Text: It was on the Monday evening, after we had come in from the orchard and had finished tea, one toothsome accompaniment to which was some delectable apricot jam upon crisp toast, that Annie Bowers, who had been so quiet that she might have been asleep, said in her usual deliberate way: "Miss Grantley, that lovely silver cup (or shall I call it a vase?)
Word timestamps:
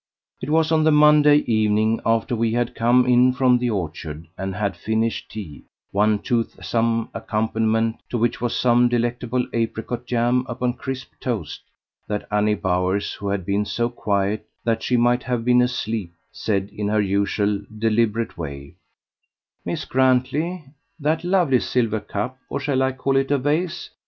It 0.41 0.49
was 0.49 0.71
on 0.71 0.83
the 0.83 0.89
Monday 0.91 1.43
evening, 1.45 1.99
after 2.03 2.35
we 2.35 2.53
had 2.53 2.73
come 2.73 3.05
in 3.05 3.33
from 3.33 3.59
the 3.59 3.69
orchard 3.69 4.27
and 4.35 4.55
had 4.55 4.75
finished 4.75 5.29
tea, 5.29 5.65
one 5.91 6.17
toothsome 6.17 7.09
accompaniment 7.13 7.97
to 8.09 8.17
which 8.17 8.41
was 8.41 8.55
some 8.55 8.89
delectable 8.89 9.45
apricot 9.53 10.07
jam 10.07 10.43
upon 10.49 10.73
crisp 10.73 11.11
toast, 11.19 11.61
that 12.07 12.27
Annie 12.31 12.55
Bowers, 12.55 13.13
who 13.13 13.27
had 13.27 13.45
been 13.45 13.63
so 13.63 13.89
quiet 13.89 14.47
that 14.63 14.81
she 14.81 14.97
might 14.97 15.21
have 15.21 15.45
been 15.45 15.61
asleep, 15.61 16.11
said 16.31 16.71
in 16.73 16.87
her 16.87 16.99
usual 16.99 17.61
deliberate 17.77 18.39
way: 18.39 18.73
"Miss 19.63 19.85
Grantley, 19.85 20.65
that 20.99 21.23
lovely 21.23 21.59
silver 21.59 21.99
cup 21.99 22.39
(or 22.49 22.59
shall 22.59 22.81
I 22.81 22.91
call 22.93 23.17
it 23.17 23.29
a 23.29 23.37
vase?) 23.37 23.91